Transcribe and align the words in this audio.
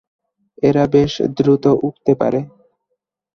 এরা 0.63 0.83
বেশ 0.93 1.13
দ্রুত 1.37 1.65
উড়তে 1.81 2.13
পারে। 2.21 2.39